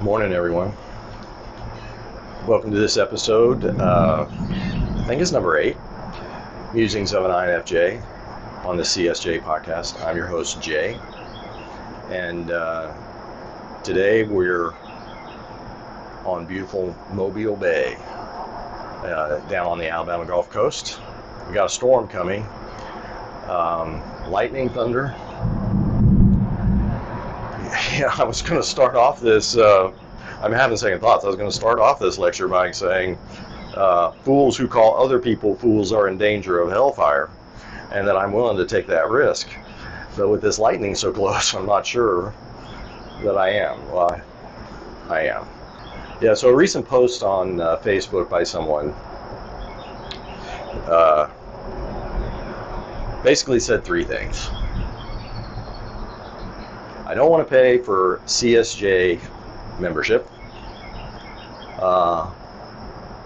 [0.00, 0.72] Morning, everyone.
[2.46, 3.62] Welcome to this episode.
[3.66, 5.76] Uh, I think it's number eight,
[6.72, 8.02] Musings of an INFJ
[8.64, 10.02] on the CSJ podcast.
[10.02, 10.98] I'm your host, Jay.
[12.08, 12.94] And uh,
[13.84, 14.72] today we're
[16.24, 20.98] on beautiful Mobile Bay uh, down on the Alabama Gulf Coast.
[21.46, 22.46] We got a storm coming,
[23.48, 25.14] um, lightning, thunder.
[28.18, 29.56] I was going to start off this.
[29.56, 29.92] Uh,
[30.42, 31.24] I'm having second thoughts.
[31.24, 33.18] I was going to start off this lecture by saying,
[33.74, 37.30] uh, "Fools who call other people fools are in danger of hellfire,"
[37.92, 39.48] and that I'm willing to take that risk.
[40.16, 42.34] But with this lightning so close, I'm not sure
[43.22, 43.90] that I am.
[43.90, 44.10] Well,
[45.08, 45.46] I, I am.
[46.20, 46.34] Yeah.
[46.34, 48.94] So a recent post on uh, Facebook by someone
[50.86, 51.28] uh,
[53.22, 54.50] basically said three things.
[57.10, 59.20] I don't want to pay for CSJ
[59.80, 60.30] membership.
[61.80, 62.30] Uh,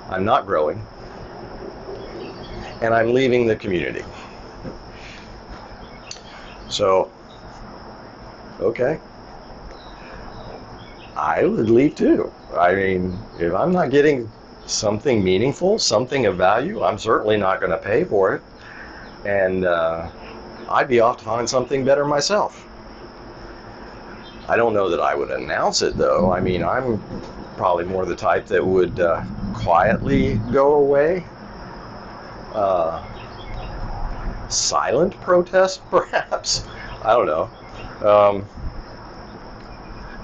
[0.08, 0.82] I'm not growing.
[2.80, 4.02] And I'm leaving the community.
[6.70, 7.12] So,
[8.58, 8.98] okay.
[11.14, 12.32] I would leave too.
[12.56, 14.30] I mean, if I'm not getting
[14.64, 18.42] something meaningful, something of value, I'm certainly not going to pay for it.
[19.26, 20.08] And uh,
[20.70, 22.66] I'd be off to find something better myself.
[24.48, 26.32] I don't know that I would announce it though.
[26.32, 27.02] I mean, I'm
[27.56, 31.24] probably more the type that would uh, quietly go away.
[32.52, 33.02] Uh,
[34.48, 36.64] silent protest, perhaps.
[37.02, 37.50] I don't know.
[38.06, 38.46] Um,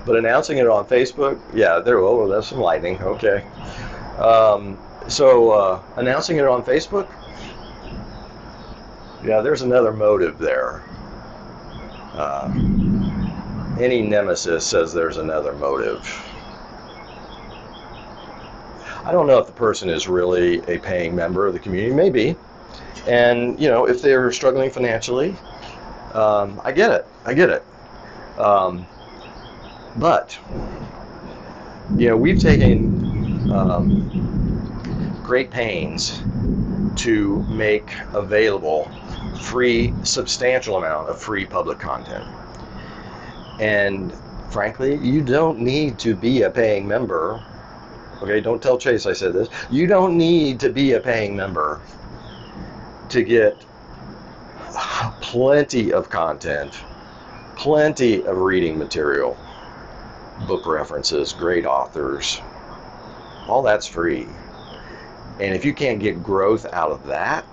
[0.06, 1.98] but announcing it on Facebook, yeah, there.
[1.98, 3.00] Oh, there's some lightning.
[3.02, 3.44] Okay.
[4.18, 7.08] Um, so uh, announcing it on Facebook,
[9.24, 10.82] yeah, there's another motive there.
[12.12, 12.50] Uh,
[13.88, 16.04] Ne nemesis says there's another motive.
[19.04, 21.94] I don't know if the person is really a paying member of the community.
[21.94, 22.36] Maybe.
[23.06, 25.34] And, you know, if they're struggling financially,
[26.12, 27.06] um, I get it.
[27.24, 27.64] I get it.
[28.38, 28.86] Um,
[29.96, 30.38] but,
[31.96, 36.20] you know, we've taken um, great pains
[36.96, 38.90] to make available
[39.40, 42.26] free, substantial amount of free public content.
[43.60, 44.12] And
[44.50, 47.44] frankly, you don't need to be a paying member.
[48.22, 49.48] Okay, don't tell Chase I said this.
[49.70, 51.80] You don't need to be a paying member
[53.10, 53.64] to get
[55.20, 56.72] plenty of content,
[57.56, 59.36] plenty of reading material,
[60.46, 62.40] book references, great authors.
[63.46, 64.26] All that's free.
[65.38, 67.44] And if you can't get growth out of that,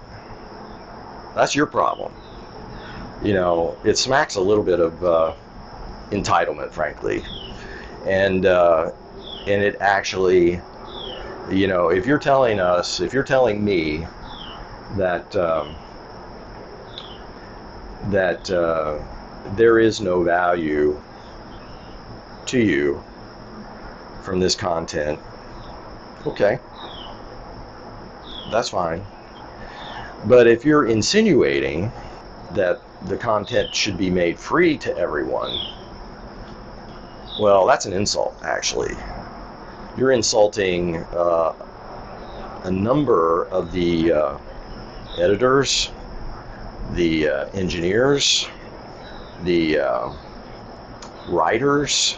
[1.35, 2.13] that's your problem.
[3.23, 5.33] You know, it smacks a little bit of uh,
[6.11, 7.23] entitlement, frankly.
[8.05, 8.91] And uh,
[9.47, 10.61] and it actually,
[11.51, 14.05] you know, if you're telling us, if you're telling me
[14.95, 15.75] that um,
[18.09, 18.99] that uh,
[19.55, 20.99] there is no value
[22.45, 23.03] to you
[24.23, 25.19] from this content,
[26.25, 26.59] okay,
[28.51, 29.03] that's fine.
[30.25, 31.91] But if you're insinuating
[32.53, 35.57] that the content should be made free to everyone,
[37.39, 38.95] well, that's an insult, actually.
[39.97, 41.53] You're insulting uh,
[42.63, 44.37] a number of the uh,
[45.17, 45.91] editors,
[46.91, 48.47] the uh, engineers,
[49.43, 50.13] the uh,
[51.27, 52.17] writers,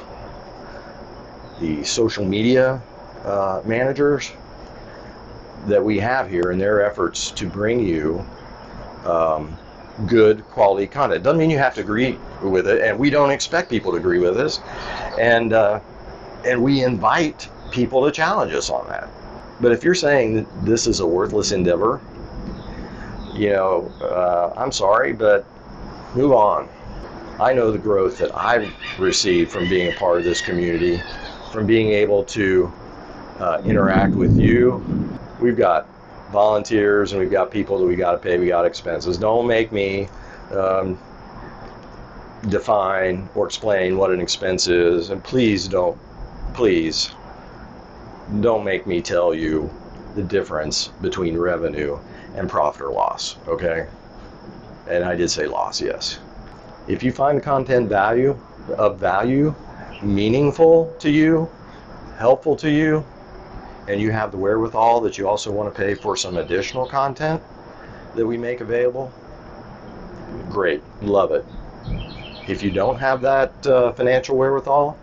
[1.59, 2.81] the social media
[3.25, 4.31] uh, managers
[5.67, 8.25] that we have here in their efforts to bring you
[9.05, 9.57] um,
[10.07, 11.23] good quality content.
[11.23, 14.19] Doesn't mean you have to agree with it, and we don't expect people to agree
[14.19, 14.59] with us,
[15.17, 15.79] and uh,
[16.45, 19.09] and we invite people to challenge us on that.
[19.59, 22.01] But if you're saying that this is a worthless endeavor,
[23.33, 25.45] you know, uh, I'm sorry, but
[26.15, 26.69] move on.
[27.39, 31.01] I know the growth that I've received from being a part of this community,
[31.51, 32.71] from being able to
[33.39, 34.83] uh, interact with you.
[35.39, 35.87] We've got
[36.31, 39.17] volunteers and we've got people that we got to pay, we got expenses.
[39.17, 40.07] Don't make me
[40.51, 40.97] um,
[42.47, 45.97] define or explain what an expense is, and please don't,
[46.53, 47.11] please
[48.41, 49.69] don't make me tell you
[50.15, 51.97] the difference between revenue
[52.35, 53.87] and profit or loss, okay?
[54.87, 56.19] And I did say loss, yes.
[56.87, 58.37] If you find the content value
[58.77, 59.53] of value
[60.01, 61.49] meaningful to you,
[62.17, 63.05] helpful to you,
[63.89, 67.41] and you have the wherewithal that you also want to pay for some additional content
[68.15, 69.11] that we make available,
[70.47, 71.43] great, love it.
[72.47, 74.97] If you don't have that uh, financial wherewithal,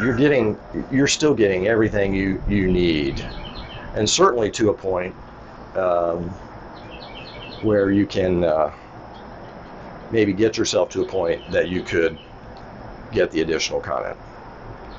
[0.00, 0.58] you're getting
[0.90, 3.24] you're still getting everything you you need,
[3.94, 5.14] and certainly to a point
[5.76, 6.28] um,
[7.62, 8.72] where you can uh,
[10.10, 12.18] maybe get yourself to a point that you could
[13.12, 14.18] get the additional content.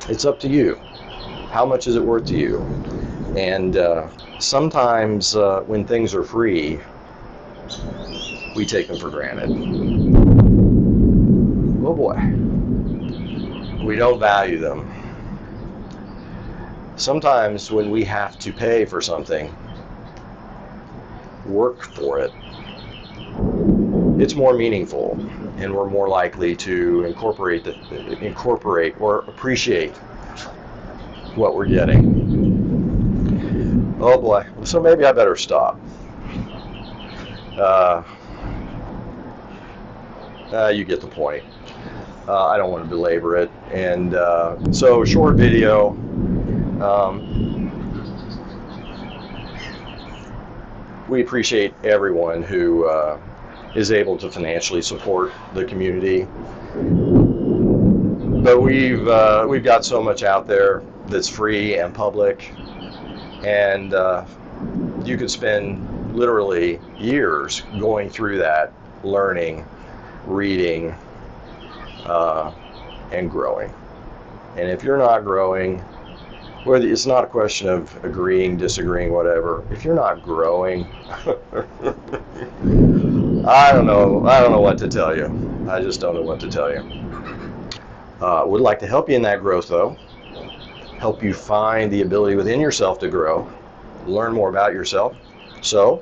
[0.08, 0.80] It's up to you.
[1.56, 2.60] How much is it worth to you?
[3.38, 4.10] And uh,
[4.40, 6.82] sometimes uh, when things are free,
[8.58, 9.50] we take them for granted.
[11.82, 12.16] Oh boy.
[13.82, 14.86] We don't value them.
[16.98, 19.56] Sometimes when we have to pay for something,
[21.46, 22.34] work for it,
[24.22, 25.14] it's more meaningful
[25.56, 27.76] and we're more likely to incorporate the,
[28.20, 29.96] incorporate or appreciate
[31.36, 32.26] what we're getting.
[34.02, 35.80] Oh boy, so maybe I better stop.
[37.58, 38.04] Uh,
[40.52, 41.44] uh, you get the point.
[42.28, 43.52] Uh, I don't want to belabor it.
[43.72, 45.90] And uh, so, short video.
[46.82, 47.46] Um,
[51.08, 53.20] we appreciate everyone who uh,
[53.76, 56.28] is able to financially support the community.
[58.44, 62.52] But we've uh, we've got so much out there that's free and public,
[63.44, 64.26] and uh,
[65.04, 68.74] you could spend literally years going through that,
[69.04, 69.66] learning,
[70.26, 70.96] reading,
[72.06, 72.52] uh,
[73.12, 73.72] and growing.
[74.56, 75.84] And if you're not growing,
[76.66, 79.64] whether it's not a question of agreeing, disagreeing, whatever.
[79.72, 80.88] If you're not growing,
[83.48, 84.26] I don't know.
[84.26, 85.28] I don't know what to tell you.
[85.70, 86.84] I just don't know what to tell you.
[88.20, 89.96] Uh, would like to help you in that growth, though.
[90.98, 93.52] Help you find the ability within yourself to grow,
[94.06, 95.16] learn more about yourself.
[95.62, 96.02] So,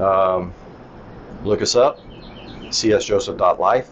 [0.00, 0.52] um,
[1.42, 2.00] look us up,
[2.68, 3.90] csjoseph.life.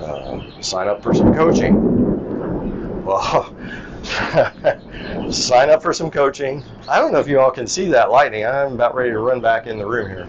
[0.00, 3.04] Uh, sign up for some coaching.
[3.04, 3.54] Well,
[5.30, 6.64] sign up for some coaching.
[6.88, 8.44] I don't know if you all can see that lightning.
[8.44, 10.28] I'm about ready to run back in the room here.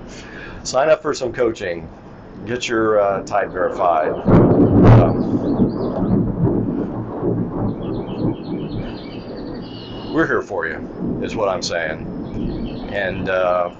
[0.63, 1.89] Sign up for some coaching.
[2.45, 4.11] Get your uh, type verified.
[4.11, 5.52] Um,
[10.13, 12.07] we're here for you, is what I'm saying.
[12.93, 13.75] And uh,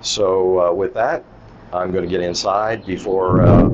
[0.00, 1.24] so, uh, with that,
[1.72, 3.68] I'm going to get inside before uh,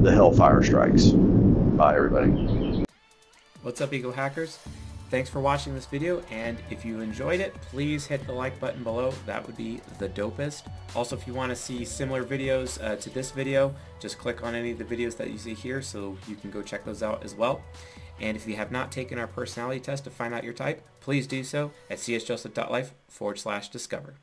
[0.00, 1.08] the hellfire strikes.
[1.08, 2.84] Bye, everybody.
[3.62, 4.58] What's up Eagle Hackers?
[5.10, 8.82] Thanks for watching this video and if you enjoyed it, please hit the like button
[8.82, 9.12] below.
[9.26, 10.64] That would be the dopest.
[10.96, 14.54] Also, if you want to see similar videos uh, to this video, just click on
[14.54, 17.22] any of the videos that you see here so you can go check those out
[17.22, 17.62] as well.
[18.20, 21.26] And if you have not taken our personality test to find out your type, please
[21.26, 24.14] do so at csjoseph.life forward slash discover.